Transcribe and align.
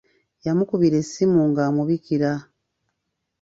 Yamukubira 0.45 0.95
essimu 1.03 1.39
ng'amubikira. 1.49 2.31